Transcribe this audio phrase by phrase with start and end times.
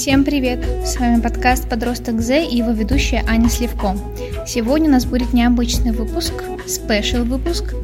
[0.00, 0.64] Всем привет!
[0.86, 3.98] С вами подкаст «Подросток З» и его ведущая Аня Сливко.
[4.46, 6.32] Сегодня у нас будет необычный выпуск,
[6.66, 7.74] special выпуск.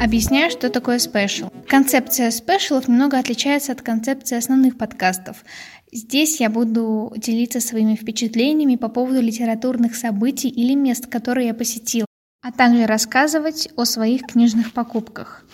[0.00, 1.48] Объясняю, что такое special.
[1.68, 5.44] Концепция спешлов немного отличается от концепции основных подкастов.
[5.92, 12.04] Здесь я буду делиться своими впечатлениями по поводу литературных событий или мест, которые я посетил,
[12.42, 15.44] а также рассказывать о своих книжных покупках.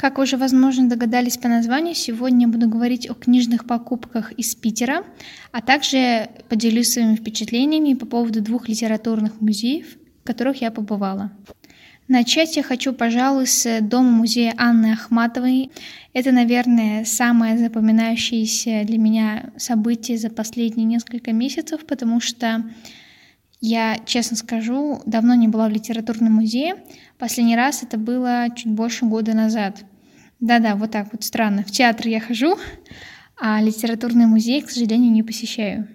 [0.00, 5.04] Как уже, возможно, догадались по названию, сегодня буду говорить о книжных покупках из Питера,
[5.52, 11.32] а также поделюсь своими впечатлениями по поводу двух литературных музеев, в которых я побывала.
[12.08, 15.70] Начать я хочу, пожалуй, с дома-музея Анны Ахматовой.
[16.14, 22.64] Это, наверное, самое запоминающееся для меня событие за последние несколько месяцев, потому что
[23.60, 26.76] я, честно скажу, давно не была в литературном музее.
[27.18, 29.84] Последний раз это было чуть больше года назад.
[30.40, 31.62] Да-да, вот так вот странно.
[31.62, 32.56] В театр я хожу,
[33.38, 35.88] а литературный музей, к сожалению, не посещаю.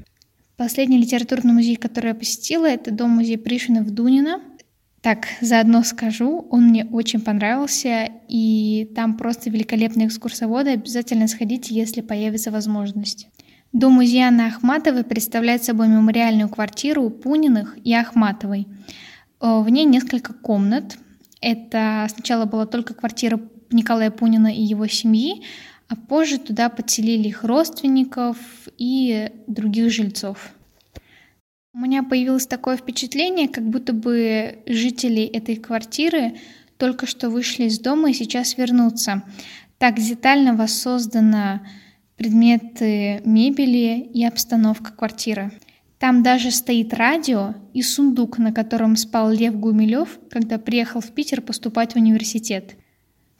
[0.55, 4.39] Последний литературный музей, который я посетила, это дом-музей Пришвина в Дунино.
[5.01, 10.71] Так, заодно скажу, он мне очень понравился, и там просто великолепные экскурсоводы.
[10.71, 13.27] Обязательно сходите, если появится возможность.
[13.73, 18.67] Дом музея Анны Ахматовой представляет собой мемориальную квартиру Пуниных и Ахматовой.
[19.41, 20.97] Э, в ней несколько комнат.
[21.41, 23.39] Это сначала была только квартира
[23.75, 25.43] Николая Пунина и его семьи,
[25.87, 28.37] а позже туда подселили их родственников
[28.77, 30.51] и других жильцов.
[31.73, 36.37] У меня появилось такое впечатление, как будто бы жители этой квартиры
[36.77, 39.23] только что вышли из дома и сейчас вернутся.
[39.77, 41.61] Так детально воссозданы
[42.15, 45.51] предметы мебели и обстановка квартиры.
[45.99, 51.41] Там даже стоит радио и сундук, на котором спал Лев Гумилев, когда приехал в Питер
[51.41, 52.75] поступать в университет.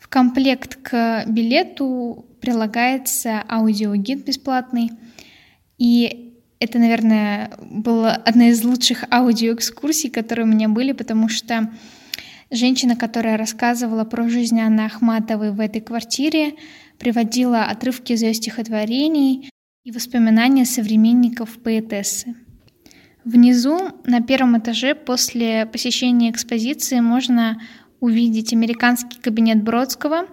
[0.05, 4.91] В комплект к билету прилагается аудиогид бесплатный.
[5.79, 11.73] И это, наверное, была одна из лучших аудиоэкскурсий, которые у меня были, потому что
[12.51, 16.53] женщина, которая рассказывала про жизнь Анны Ахматовой в этой квартире,
[16.99, 19.49] приводила отрывки из ее стихотворений
[19.85, 22.35] и воспоминания современников поэтессы.
[23.23, 27.59] Внизу, на первом этаже, после посещения экспозиции, можно
[27.99, 30.27] увидеть американский кабинет Бродского.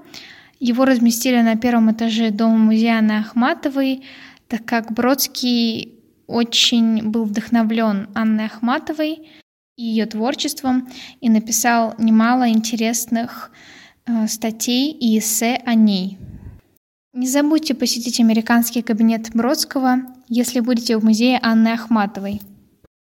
[0.61, 4.05] Его разместили на первом этаже дома-музея на Ахматовой,
[4.49, 9.29] так как Бродский очень был вдохновлен Анной Ахматовой
[9.77, 10.89] и ее творчеством
[11.21, 13.51] и написал немало интересных
[14.07, 16.19] э, статей и эссе о ней.
[17.15, 22.41] Не забудьте посетить американский кабинет Бродского, если будете в музее Анны Ахматовой,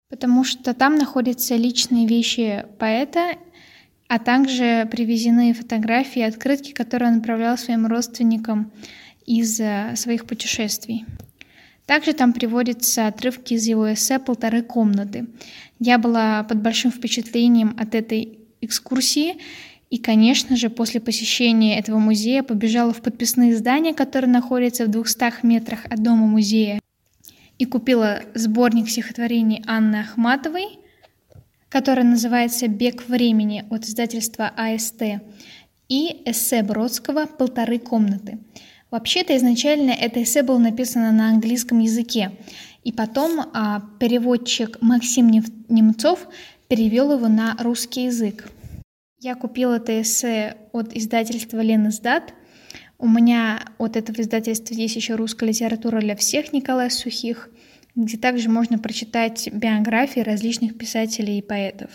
[0.10, 3.38] потому что там находятся личные вещи поэта
[4.16, 8.72] а также привезены фотографии и открытки, которые он отправлял своим родственникам
[9.26, 11.04] из э, своих путешествий.
[11.86, 15.28] Также там приводятся отрывки из его эссе «Полторы комнаты».
[15.80, 19.36] Я была под большим впечатлением от этой экскурсии,
[19.90, 25.46] и, конечно же, после посещения этого музея побежала в подписные здания, которые находятся в 200
[25.46, 26.80] метрах от дома музея,
[27.60, 30.80] и купила сборник стихотворений Анны Ахматовой–
[31.76, 35.20] которая называется «Бег времени» от издательства АСТ,
[35.90, 38.40] и эссе Бродского «Полторы комнаты».
[38.92, 42.32] Вообще-то изначально это эссе было написано на английском языке,
[42.86, 45.30] и потом а, переводчик Максим
[45.68, 46.30] Немцов
[46.70, 48.50] перевел его на русский язык.
[49.20, 52.34] Я купила это эссе от издательства Лен Издат.
[52.98, 57.50] У меня от этого издательства есть еще русская литература для всех Николая Сухих–
[57.96, 61.90] где также можно прочитать биографии различных писателей и поэтов.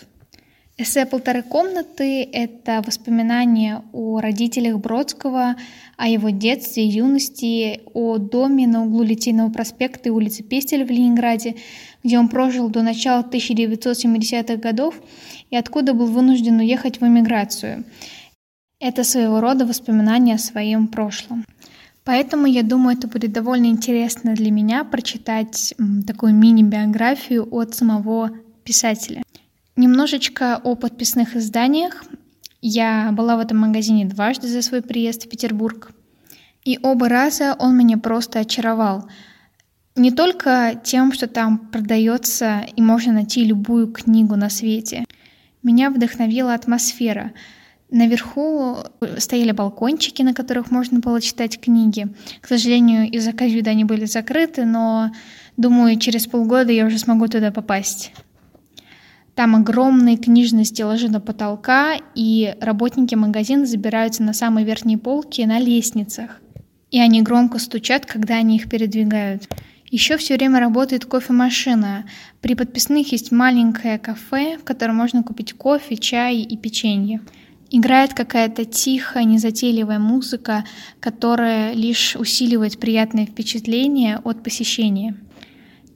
[0.77, 5.55] Эссе «Полторы комнаты»— это воспоминания о родителях Бродского,
[5.95, 11.55] о его детстве, юности, о доме на углу Литейного проспекта и улицы Пестель в Ленинграде,
[12.03, 14.99] где он прожил до начала 1970-х годов
[15.51, 17.83] и откуда был вынужден уехать в эмиграцию.
[18.79, 21.45] Это своего рода воспоминания о своем прошлом.
[22.03, 25.75] Поэтому я думаю, это будет довольно интересно для меня прочитать
[26.07, 28.31] такую мини-биографию от самого
[28.63, 29.21] писателя.
[29.75, 32.03] Немножечко о подписных изданиях.
[32.61, 35.91] Я была в этом магазине дважды за свой приезд в Петербург.
[36.63, 39.07] И оба раза он меня просто очаровал.
[39.95, 45.05] Не только тем, что там продается и можно найти любую книгу на свете.
[45.63, 47.31] Меня вдохновила атмосфера—
[47.91, 48.77] Наверху
[49.17, 52.07] стояли балкончики, на которых можно было читать книги.
[52.39, 55.11] К сожалению, из-за ковида они были закрыты, но
[55.57, 58.13] думаю, через полгода я уже смогу туда попасть.
[59.35, 65.59] Там огромные книжные стеллажи до потолка, и работники магазина забираются на самые верхние полки на
[65.59, 66.39] лестницах.
[66.91, 69.49] И они громко стучат, когда они их передвигают.
[69.89, 72.05] Еще все время работает кофемашина.
[72.39, 77.19] При подписных есть маленькое кафе, в котором можно купить кофе, чай и печенье.
[77.73, 80.65] Играет какая-то тихая, незатейливая музыка,
[80.99, 85.15] которая лишь усиливает приятное впечатление от посещения.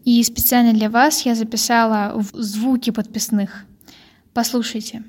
[0.06, 3.66] И специально для вас я записала звуки подписных.
[4.34, 5.04] Послушайте.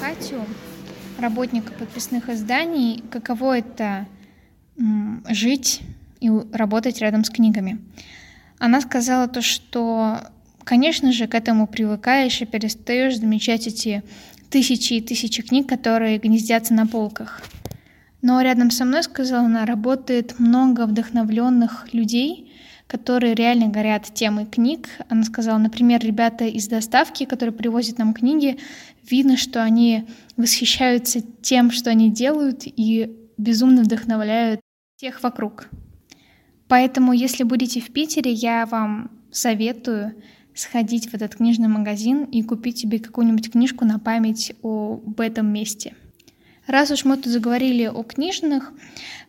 [0.00, 0.44] Катю,
[1.18, 4.06] работника подписных изданий, каково это
[5.28, 5.80] жить
[6.20, 7.78] и работать рядом с книгами.
[8.58, 10.20] Она сказала то, что,
[10.64, 14.02] конечно же, к этому привыкаешь и перестаешь замечать эти
[14.50, 17.42] тысячи и тысячи книг, которые гнездятся на полках.
[18.22, 22.50] Но рядом со мной, сказала она, работает много вдохновленных людей,
[22.94, 24.88] которые реально горят темой книг.
[25.08, 28.60] Она сказала, например, ребята из доставки, которые привозят нам книги,
[29.02, 30.04] видно, что они
[30.36, 34.60] восхищаются тем, что они делают, и безумно вдохновляют
[34.94, 35.68] всех вокруг.
[36.68, 40.14] Поэтому, если будете в Питере, я вам советую
[40.54, 45.96] сходить в этот книжный магазин и купить себе какую-нибудь книжку на память об этом месте.
[46.66, 48.72] Раз уж мы тут заговорили о книжных,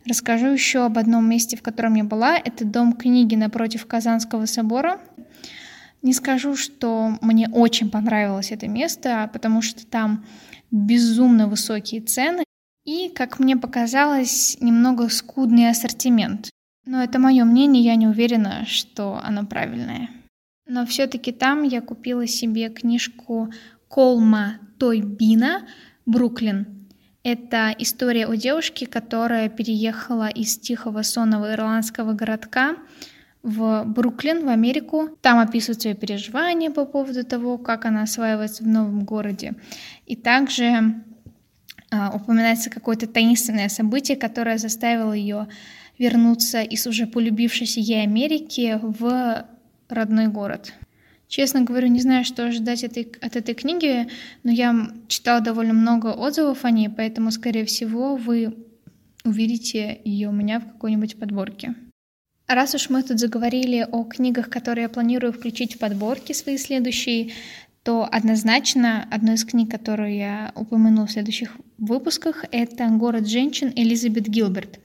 [0.06, 2.36] расскажу еще об одном месте, в котором я была.
[2.36, 5.00] Это дом книги напротив Казанского собора.
[6.02, 10.24] Не скажу, что мне очень понравилось это место, потому что там
[10.70, 12.44] безумно высокие цены
[12.84, 16.50] и, как мне показалось, немного скудный ассортимент.
[16.86, 20.08] Но это мое мнение, я не уверена, что оно правильное.
[20.66, 23.52] Но все-таки там я купила себе книжку
[23.88, 25.66] Колма Тойбина
[26.06, 26.75] «Бруклин».
[27.28, 32.76] Это история о девушке, которая переехала из тихого сонного ирландского городка
[33.42, 35.08] в Бруклин, в Америку.
[35.22, 39.54] Там описывают ее переживания по поводу того, как она осваивается в новом городе.
[40.06, 41.02] И также
[41.90, 45.48] а, упоминается какое-то таинственное событие, которое заставило ее
[45.98, 49.44] вернуться из уже полюбившейся ей Америки в
[49.88, 50.74] родной город.
[51.28, 54.08] Честно говорю, не знаю, что ожидать этой, от этой книги,
[54.44, 58.54] но я читала довольно много отзывов о ней, поэтому, скорее всего, вы
[59.24, 61.74] увидите ее у меня в какой-нибудь подборке.
[62.46, 67.32] Раз уж мы тут заговорили о книгах, которые я планирую включить в подборки свои следующие,
[67.82, 74.28] то однозначно одной из книг, которую я упомяну в следующих выпусках, это «Город женщин» Элизабет
[74.28, 74.78] Гилберт.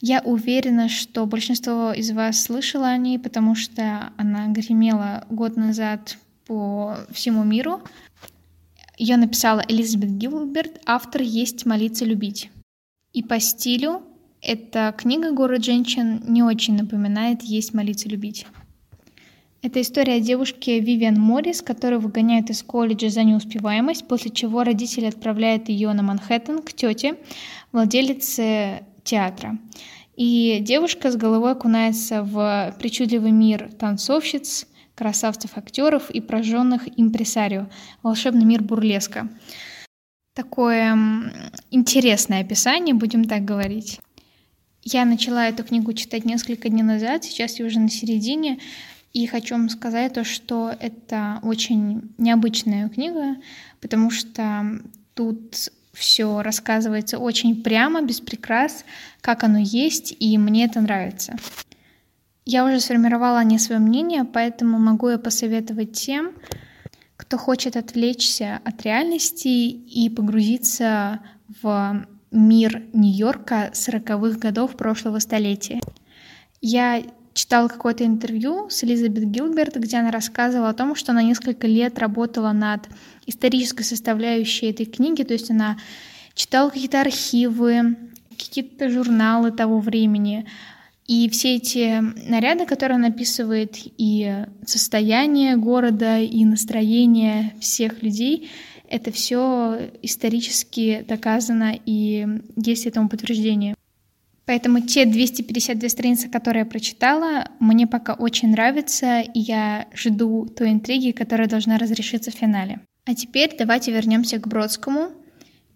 [0.00, 6.16] Я уверена, что большинство из вас слышало о ней, потому что она гремела год назад
[6.46, 7.82] по всему миру.
[8.96, 12.50] Ее написала Элизабет Гилберт, автор «Есть, молиться, любить».
[13.12, 14.02] И по стилю
[14.40, 18.46] эта книга «Город женщин» не очень напоминает «Есть, молиться, любить».
[19.62, 25.04] Это история о девушке Вивиан Моррис, которую выгоняют из колледжа за неуспеваемость, после чего родители
[25.04, 27.16] отправляют ее на Манхэттен к тете,
[27.70, 29.58] владелице театра.
[30.16, 37.68] И девушка с головой окунается в причудливый мир танцовщиц, красавцев-актеров и прожженных импресарио,
[38.02, 39.28] волшебный мир бурлеска.
[40.34, 40.96] Такое
[41.70, 44.00] интересное описание, будем так говорить.
[44.82, 48.58] Я начала эту книгу читать несколько дней назад, сейчас я уже на середине,
[49.12, 53.36] и хочу вам сказать то, что это очень необычная книга,
[53.80, 54.80] потому что
[55.14, 58.84] тут все рассказывается очень прямо, без прикрас,
[59.20, 61.36] как оно есть, и мне это нравится.
[62.44, 66.32] Я уже сформировала не свое мнение, поэтому могу я посоветовать тем,
[67.16, 71.20] кто хочет отвлечься от реальности и погрузиться
[71.62, 75.80] в мир Нью-Йорка 40-х годов прошлого столетия.
[76.60, 81.66] Я читала какое-то интервью с Элизабет Гилберт, где она рассказывала о том, что она несколько
[81.66, 82.88] лет работала над
[83.26, 85.78] исторической составляющей этой книги, то есть она
[86.34, 87.96] читала какие-то архивы,
[88.30, 90.46] какие-то журналы того времени,
[91.06, 98.48] и все эти наряды, которые она описывает, и состояние города, и настроение всех людей,
[98.88, 103.74] это все исторически доказано, и есть этому подтверждение.
[104.50, 110.72] Поэтому те 252 страницы, которые я прочитала, мне пока очень нравятся, и я жду той
[110.72, 112.80] интриги, которая должна разрешиться в финале.
[113.04, 115.12] А теперь давайте вернемся к Бродскому.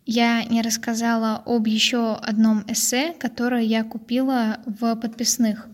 [0.06, 5.68] Я не рассказала об еще одном эссе, которое я купила в подписных.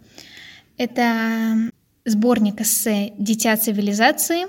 [0.76, 1.70] Это
[2.04, 4.44] сборник эссе «Дитя цивилизации»,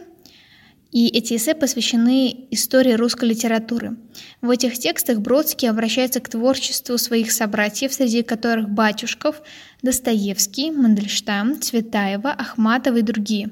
[0.91, 3.95] и эти эссе посвящены истории русской литературы.
[4.41, 9.41] В этих текстах Бродский обращается к творчеству своих собратьев, среди которых Батюшков,
[9.81, 13.51] Достоевский, Мандельштам, Цветаева, Ахматова и другие.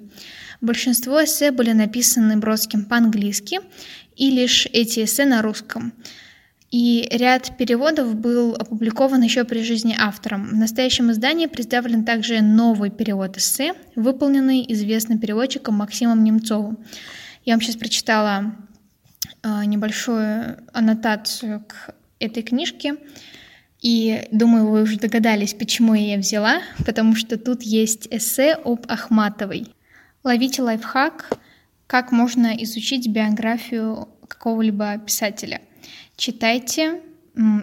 [0.60, 3.62] Большинство эссе были написаны Бродским по-английски,
[4.18, 5.94] и лишь эти эссе на русском.
[6.72, 10.50] И ряд переводов был опубликован еще при жизни автором.
[10.50, 16.78] В настоящем издании представлен также новый перевод эссе, выполненный известным переводчиком Максимом Немцовым.
[17.50, 18.56] Я вам сейчас прочитала
[19.42, 22.98] э, небольшую аннотацию к этой книжке.
[23.82, 28.86] И думаю, вы уже догадались, почему я ее взяла, потому что тут есть эссе об
[28.88, 29.66] Ахматовой.
[30.24, 31.40] Ловите лайфхак,
[31.88, 35.60] как можно изучить биографию какого-либо писателя.
[36.18, 37.02] Читайте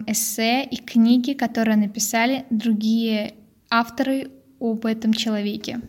[0.05, 3.35] эссе и книги, которые написали другие
[3.69, 5.79] авторы об этом человеке.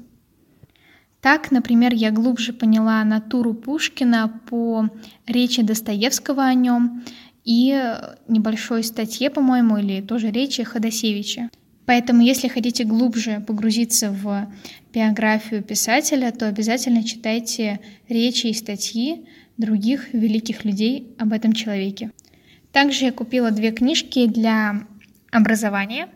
[1.20, 4.88] Так, например, я глубже поняла натуру Пушкина по
[5.26, 7.04] речи Достоевского о нем
[7.44, 7.96] и
[8.28, 11.50] небольшой статье, по-моему, или тоже речи Ходосевича.
[11.87, 14.46] Поэтому, если хотите глубже погрузиться в
[14.92, 19.25] биографию писателя, то обязательно читайте речи и статьи
[19.56, 22.10] других великих людей об этом человеке.
[22.72, 24.87] Также я купила две книжки для
[25.30, 26.08] образования.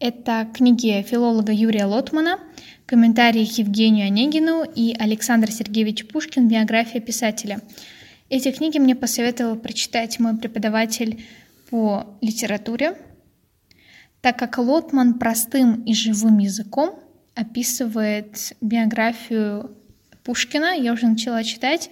[0.00, 2.38] Это книги филолога Юрия Лотмана
[2.86, 7.60] «Комментарии к Евгению Онегину» и Александр Сергеевич Пушкин «Биография писателя».
[8.28, 11.24] Эти книги мне посоветовал прочитать мой преподаватель
[11.68, 12.96] по литературе,
[14.20, 17.00] так как Лотман простым и живым языком
[17.34, 19.76] описывает биографию
[20.22, 21.90] Пушкина, я уже начала читать,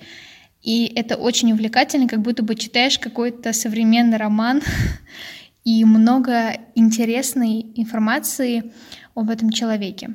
[0.63, 4.63] и это очень увлекательно, как будто бы читаешь какой-то современный роман,
[5.67, 8.73] и много интересной информации
[9.17, 10.15] об этом человеке.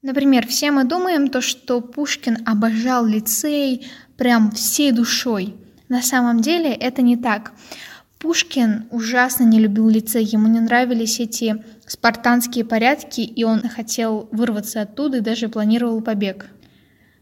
[0.00, 3.86] Например, все мы думаем то, что Пушкин обожал лицей
[4.16, 5.56] прям всей душой.
[5.88, 7.52] На самом деле это не так.
[8.20, 14.82] Пушкин ужасно не любил лицей, ему не нравились эти спартанские порядки, и он хотел вырваться
[14.82, 16.46] оттуда и даже планировал побег.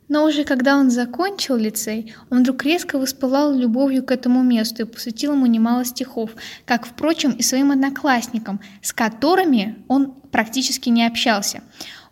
[0.09, 4.87] Но уже когда он закончил лицей, он вдруг резко воспылал любовью к этому месту и
[4.87, 6.31] посвятил ему немало стихов,
[6.65, 11.63] как, впрочем, и своим одноклассникам, с которыми он практически не общался.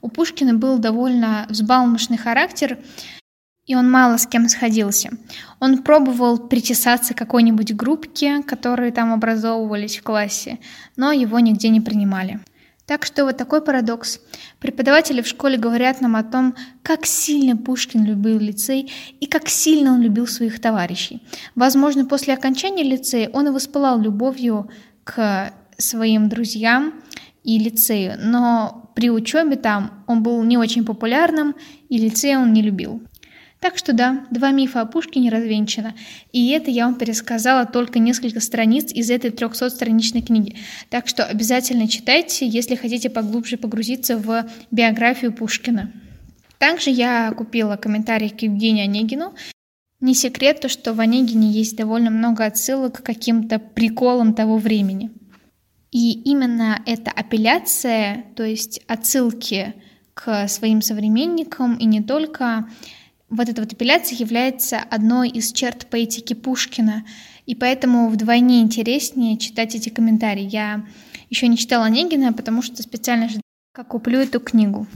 [0.03, 2.79] У Пушкина был довольно взбалмошный характер,
[3.65, 5.11] и он мало с кем сходился.
[5.59, 10.59] Он пробовал причесаться к какой-нибудь группке, которые там образовывались в классе,
[10.97, 12.41] но его нигде не принимали.
[12.87, 14.21] Так что вот такой парадокс.
[14.61, 19.93] Преподаватели в школе говорят нам о том, как сильно Пушкин любил лицей и как сильно
[19.93, 21.21] он любил своих товарищей.
[21.57, 24.71] Возможно, после окончания лицея он и воспылал любовью
[25.03, 26.95] к своим друзьям
[27.43, 31.55] и лицею, но при учебе там он был не очень популярным,
[31.89, 33.03] и лицей он не любил.
[33.61, 35.95] Так что да, два мифа о Пушкине развенчано.
[36.33, 40.57] И это я вам пересказала только несколько страниц из этой 300-страничной книги.
[40.91, 45.91] Так что обязательно читайте, если хотите поглубже погрузиться в биографию Пушкина.
[46.59, 49.35] Также я купила комментарий к Евгению Онегину.
[50.01, 55.11] Не секрет то, что в Онегине есть довольно много отсылок к каким-то приколам того времени.
[55.91, 59.75] И именно эта апелляция, то есть отсылки
[60.13, 62.69] к своим современникам и не только,
[63.29, 67.05] вот эта вот апелляция является одной из черт поэтики Пушкина,
[67.45, 70.49] и поэтому вдвойне интереснее читать эти комментарии.
[70.49, 70.87] Я
[71.31, 73.43] еще не читала Онегина, потому что специально ждала,
[73.73, 74.87] как куплю эту книгу.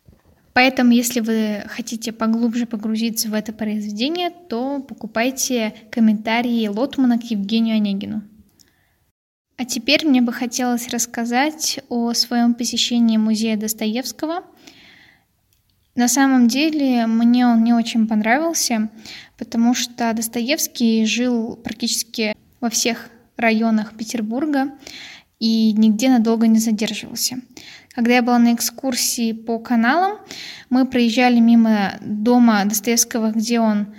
[0.53, 7.77] Поэтому, если вы хотите поглубже погрузиться в это произведение, то покупайте комментарии Лотмана к Евгению
[7.77, 8.23] Онегину.
[9.57, 14.45] А теперь мне бы хотелось рассказать о своем посещении музея Достоевского–
[16.01, 18.89] на самом деле мне он не очень понравился,
[19.37, 24.71] потому что Достоевский жил практически во всех районах Петербурга
[25.41, 27.37] и нигде надолго не задерживался.
[27.95, 30.17] Когда я была на экскурсии по каналам,
[30.71, 33.95] мы проезжали мимо дома Достоевского, где он,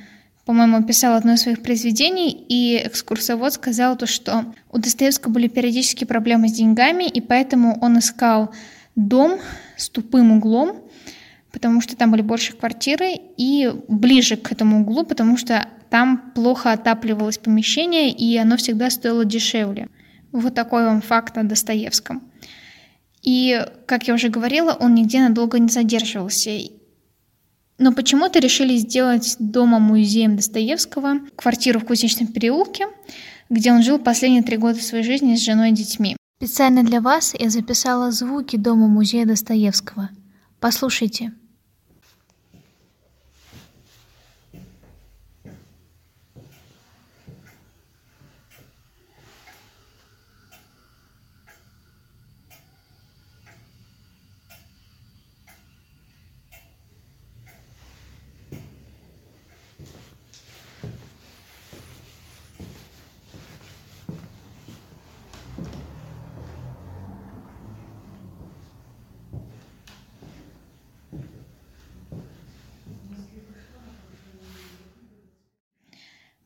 [0.45, 6.05] по-моему, писал одно из своих произведений, и экскурсовод сказал то, что у Достоевского были периодически
[6.05, 8.51] проблемы с деньгами, и поэтому он искал
[8.95, 9.39] дом
[9.77, 10.80] с тупым углом,
[11.61, 16.71] потому что там были больше квартиры, и ближе к этому углу, потому что там плохо
[16.71, 19.87] отапливалось помещение, и оно всегда стоило дешевле.
[20.31, 22.23] Вот такой вам факт о Достоевском.
[23.21, 26.49] И, как я уже говорила, он нигде надолго не задерживался.
[27.77, 32.87] Но почему-то решили сделать дома музеем Достоевского квартиру в Кузнечном переулке,
[33.51, 36.15] где он жил последние три года своей жизни с женой и детьми.
[36.39, 40.09] Специально для вас я записала звуки дома музея Достоевского.
[40.59, 41.33] Послушайте.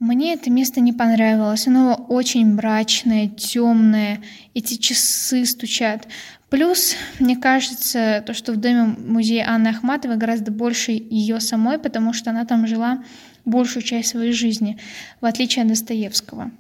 [0.06, 1.66] Мне это место не понравилось.
[1.66, 4.22] Оно очень мрачное, темное.
[4.54, 6.08] Эти часы стучат.
[6.52, 12.14] Плюс, мне кажется, то, что в доме музея Анны Ахматовой гораздо больше ее самой, потому
[12.14, 13.04] что она там жила
[13.46, 14.78] большую часть своей жизни,
[15.22, 16.52] в отличие от Достоевского.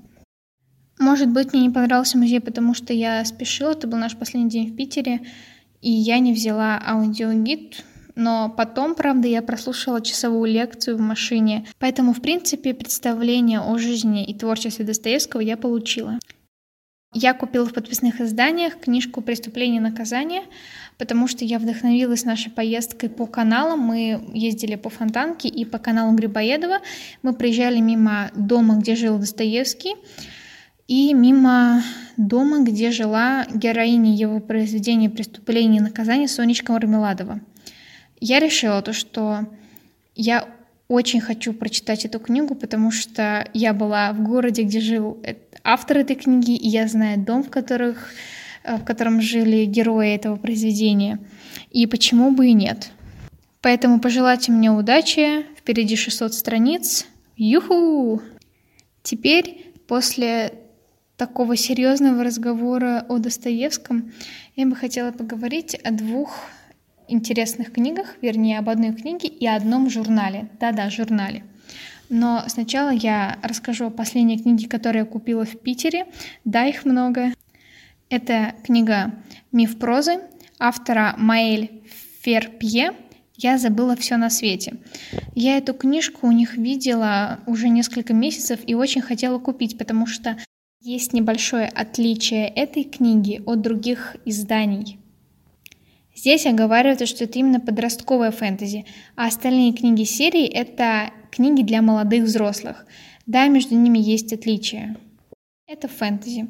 [0.98, 4.72] Может быть, мне не понравился музей, потому что я спешила, это был наш последний день
[4.72, 5.22] в Питере,
[5.84, 7.84] и я не взяла аудиогид,
[8.16, 14.26] но потом, правда, я прослушала часовую лекцию в машине, поэтому, в принципе, представление о жизни
[14.26, 16.20] и творчестве Достоевского я получила.
[17.18, 20.42] Я купила в подписных изданиях книжку «Преступление и наказание»,
[20.98, 23.80] потому что я вдохновилась нашей поездкой по каналам.
[23.80, 26.80] Мы ездили по Фонтанке и по каналу Грибоедова.
[27.22, 29.96] Мы приезжали мимо дома, где жил Достоевский,
[30.88, 31.82] и мимо
[32.18, 37.40] дома, где жила героиня его произведения «Преступление и наказание» Сонечка Мармеладова
[38.20, 39.48] я решила то, что
[40.16, 40.48] я
[40.88, 45.18] очень хочу прочитать эту книгу, потому что я была в городе, где жил
[45.64, 48.12] автор этой книги, и я знаю дом, в, которых,
[48.64, 51.20] э, в котором жили герои этого произведения.
[51.72, 52.92] И почему бы и нет.
[53.62, 55.44] Поэтому пожелайте мне удачи.
[55.58, 57.08] Впереди 600 страниц.
[57.36, 58.22] Юху!
[59.02, 60.54] Теперь, после
[61.18, 64.12] такого серьезного разговора о Достоевском,
[64.56, 66.38] я бы хотела поговорить о двух
[67.08, 70.50] интересных книгах, вернее, об одной книге и одном журнале.
[70.60, 71.44] Да-да, журнале.
[72.10, 76.06] Но сначала я расскажу о последней книге, которую я купила в Питере.
[76.44, 77.34] Да, их много.
[78.10, 79.14] Это книга
[79.52, 80.20] «Миф прозы»
[80.60, 81.84] автора Маэль
[82.22, 82.94] Ферпье
[83.36, 84.78] «Я забыла все на свете».
[85.34, 90.38] Я эту книжку у них видела уже несколько месяцев и очень хотела купить, потому что
[90.82, 95.00] есть небольшое отличие этой книги от других изданий
[96.16, 102.24] Здесь оговаривается, что это именно подростковая фэнтези, а остальные книги серии— это книги для молодых
[102.24, 102.86] взрослых.
[103.26, 104.96] Да, между ними есть отличия.
[105.68, 106.48] Это фэнтези.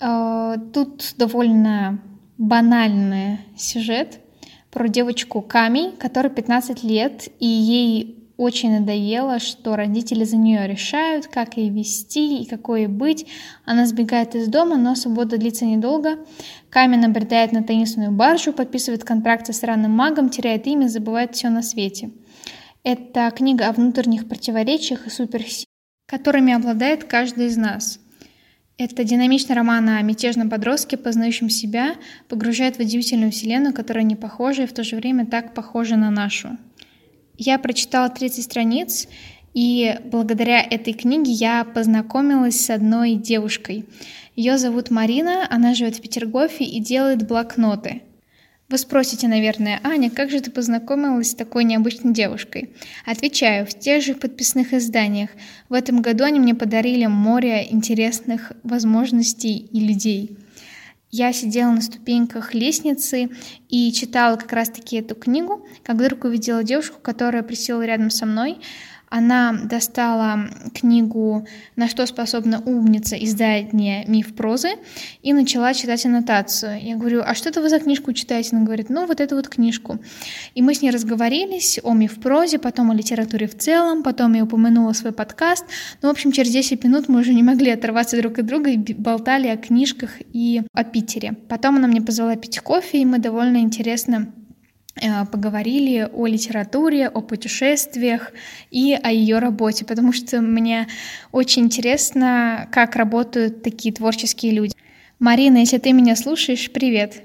[0.00, 2.00] Э, тут довольно
[2.38, 4.20] банальный сюжет
[4.70, 11.28] про девочку Ками, которой 15 лет, и ей очень надоело, что родители за нее решают,
[11.28, 13.26] как ей вести и какой ей быть.
[13.64, 16.18] Она сбегает из дома, но свобода длится недолго.
[16.68, 21.62] Камень набредает на теннисную баржу, подписывает контракт со странным магом, теряет имя, забывает все на
[21.62, 22.10] свете.
[22.82, 25.68] Это книга о внутренних противоречиях и суперсилах,
[26.06, 28.00] которыми обладает каждый из нас.
[28.76, 31.94] Это динамичный роман о мятежном подростке, познающем себя,
[32.28, 36.10] погружает в удивительную вселенную, которая не похожа и в то же время так похожа на
[36.10, 36.58] нашу.
[37.36, 39.08] Я прочитала 30 страниц,
[39.54, 43.84] и благодаря этой книге я познакомилась с одной девушкой.
[44.36, 48.02] Ее зовут Марина, она живет в Петергофе и делает блокноты.
[48.68, 52.70] Вы спросите, наверное, Аня, как же ты познакомилась с такой необычной девушкой?
[53.04, 55.30] Отвечаю, в тех же подписных изданиях.
[55.68, 60.38] В этом году они мне подарили море интересных возможностей и людей
[61.16, 63.30] я сидела на ступеньках лестницы
[63.68, 68.58] и читала как раз-таки эту книгу, как вдруг увидела девушку, которая присела рядом со мной,
[69.14, 71.46] она достала книгу
[71.76, 73.14] «На что способна умница.
[73.14, 74.70] Издание «Миф прозы»
[75.22, 76.80] и начала читать аннотацию.
[76.82, 78.56] Я говорю, а что это вы за книжку читаете?
[78.56, 80.00] Она говорит, ну вот эту вот книжку.
[80.56, 84.42] И мы с ней разговорились о миф прозе, потом о литературе в целом, потом я
[84.42, 85.64] упомянула свой подкаст.
[86.02, 88.94] Ну, в общем, через 10 минут мы уже не могли оторваться друг от друга и
[88.94, 91.36] болтали о книжках и о Питере.
[91.48, 94.32] Потом она мне позвала пить кофе, и мы довольно интересно
[95.30, 98.32] поговорили о литературе, о путешествиях
[98.70, 100.86] и о ее работе, потому что мне
[101.32, 104.74] очень интересно, как работают такие творческие люди.
[105.18, 107.22] Марина, если ты меня слушаешь, привет.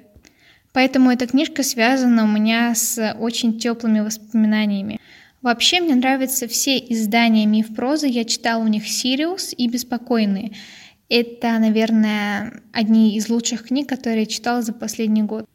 [0.73, 4.99] Поэтому эта книжка связана у меня с очень теплыми воспоминаниями.
[5.41, 8.07] Вообще мне нравятся все издания миф прозы.
[8.07, 10.51] Я читала у них «Сириус» и «Беспокойные».
[11.07, 15.47] Это, наверное, одни из лучших книг, которые я читала за последний год.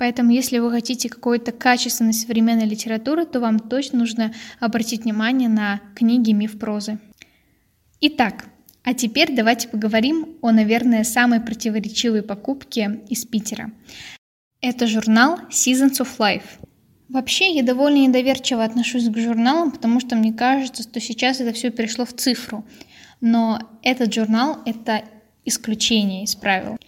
[0.00, 5.82] Поэтому, если вы хотите какой-то качественной современной литературы, то вам точно нужно обратить внимание на
[5.94, 6.98] книги миф прозы.
[8.00, 8.46] Итак,
[8.82, 13.72] а теперь давайте поговорим о, наверное, самой противоречивой покупке из Питера.
[14.62, 16.46] Это журнал Seasons of Life.
[17.10, 21.68] Вообще, я довольно недоверчиво отношусь к журналам, потому что мне кажется, что сейчас это все
[21.68, 22.64] перешло в цифру.
[23.20, 25.02] Но этот журнал— это
[25.44, 26.78] исключение из правил.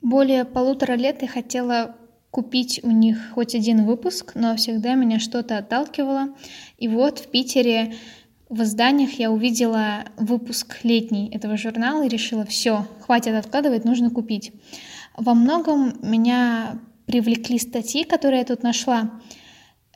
[0.00, 1.94] Более полутора лет я хотела
[2.34, 6.34] купить у них хоть один выпуск, но всегда меня что-то отталкивало.
[6.78, 7.94] И вот в Питере
[8.48, 14.52] в изданиях я увидела выпуск летний этого журнала и решила, все, хватит откладывать, нужно купить.
[15.16, 19.12] Во многом меня привлекли статьи, которые я тут нашла.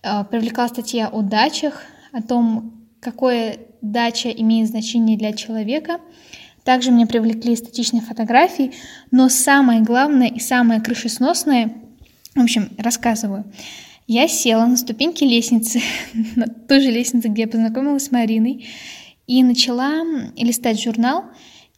[0.05, 6.01] Э, привлекла статья о дачах, о том, какое дача имеет значение для человека.
[6.62, 8.74] Также меня привлекли статичные фотографии,
[9.11, 11.88] но самое главное и самое крышесносное,
[12.35, 13.45] в общем, рассказываю.
[14.07, 15.81] Я села на ступеньки лестницы,
[16.37, 18.67] на той же лестнице, где я познакомилась с Мариной,
[19.27, 20.03] и начала
[20.37, 21.25] листать журнал.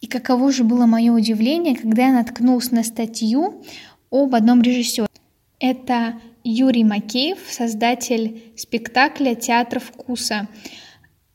[0.01, 3.63] И каково же было мое удивление, когда я наткнулась на статью
[4.11, 5.09] об одном режиссере.
[5.59, 10.49] Это Юрий Макеев, создатель спектакля «Театр вкуса».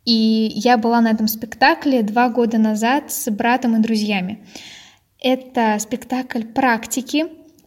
[0.06, 4.46] И я была на этом спектакле два года назад с братом и друзьями.
[5.20, 7.26] Это спектакль практики.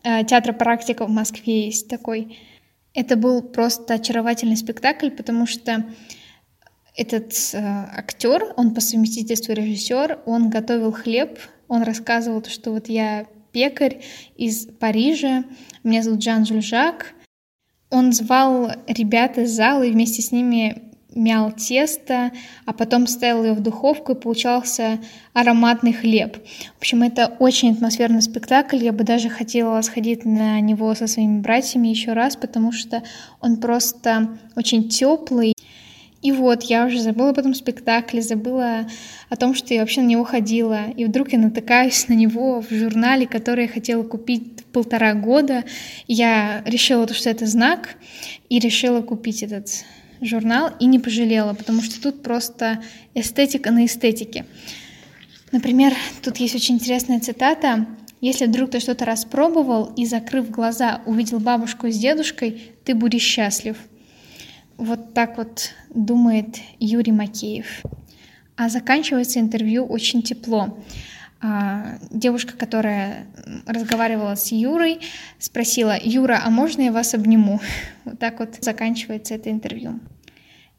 [0.08, 2.38] Э, театр практика в Москве есть такой.
[2.94, 5.84] Это был просто очаровательный спектакль, потому что
[6.96, 13.26] этот э, актер, он по совместительству режиссер, он готовил хлеб, он рассказывал, что вот я
[13.52, 14.00] пекарь
[14.36, 15.44] из Парижа,
[15.84, 17.12] меня зовут Жан Жульжак.
[17.90, 22.32] Он звал ребят из зала и вместе с ними мял тесто,
[22.66, 24.98] а потом ставил его в духовку, и получался
[25.32, 26.36] ароматный хлеб.
[26.76, 28.76] В общем, это очень атмосферный спектакль.
[28.76, 33.02] Я бы даже хотела сходить на него со своими братьями еще раз, потому что
[33.40, 35.54] он просто очень теплый.
[36.20, 38.88] И вот, я уже забыла об этом спектакле, забыла
[39.28, 40.90] о том, что я вообще на него ходила.
[40.96, 45.64] И вдруг я натыкаюсь на него в журнале, который я хотела купить полтора года.
[46.08, 47.96] Я решила, что это знак,
[48.48, 49.84] и решила купить этот
[50.20, 52.82] журнал и не пожалела, потому что тут просто
[53.14, 54.46] эстетика на эстетике.
[55.52, 57.86] Например, тут есть очень интересная цитата.
[58.20, 63.76] «Если вдруг ты что-то распробовал и, закрыв глаза, увидел бабушку с дедушкой, ты будешь счастлив».
[64.76, 67.82] Вот так вот думает Юрий Макеев.
[68.56, 70.78] А заканчивается интервью очень тепло.
[71.40, 73.26] А, девушка, которая
[73.66, 75.00] разговаривала с Юрой,
[75.38, 77.60] спросила, Юра, а можно я вас обниму?
[78.04, 80.00] Вот так вот заканчивается это интервью.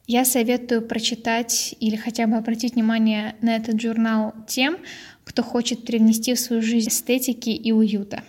[0.08, 4.78] Я советую прочитать или хотя бы обратить внимание на этот журнал тем,
[5.24, 8.24] кто хочет привнести в свою жизнь эстетики и уюта.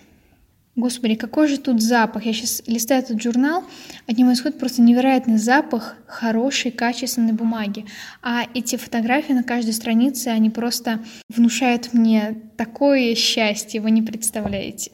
[0.77, 2.25] Господи, какой же тут запах!
[2.25, 3.65] Я сейчас листаю этот журнал,
[4.07, 7.85] от него исходит просто невероятный запах хорошей, качественной бумаги.
[8.21, 14.91] А эти фотографии на каждой странице, они просто внушают мне такое счастье, вы не представляете.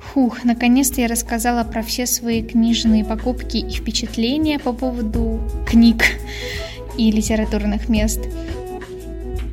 [0.00, 6.02] Фух, наконец-то я рассказала про все свои книжные покупки и впечатления по поводу книг
[6.96, 8.20] и литературных мест.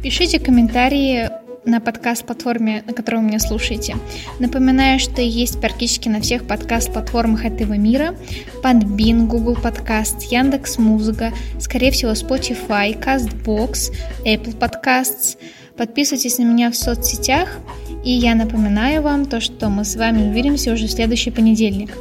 [0.01, 1.29] Пишите комментарии
[1.65, 3.95] на подкаст-платформе, на которой вы меня слушаете.
[4.39, 8.15] Напоминаю, что есть практически на всех подкаст-платформах этого мира.
[8.61, 13.93] Подбин, Google Podcast, Яндекс Музыка, скорее всего Spotify, CastBox,
[14.25, 15.37] Apple Podcasts.
[15.77, 17.57] Подписывайтесь на меня в соцсетях.
[18.03, 21.91] И я напоминаю вам то, что мы с вами увидимся уже в следующий понедельник.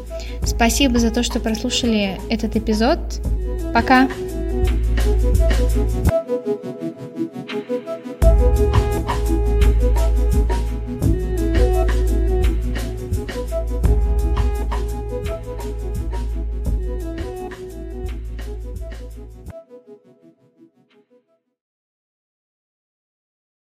[0.44, 2.98] Спасибо за то, что прослушали этот эпизод.
[3.72, 4.08] Пока!
[5.04, 6.83] thank you